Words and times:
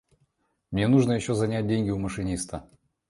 Мне 0.71 0.87
нужно 0.87 1.11
еще 1.11 1.35
занять 1.35 1.67
деньги 1.67 1.91
у 1.91 1.99
машиниста. 1.99 2.67